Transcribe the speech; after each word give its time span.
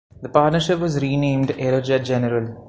The 0.23 0.29
partnership 0.29 0.79
was 0.79 0.99
renamed 0.99 1.49
Aerojet-General. 1.49 2.57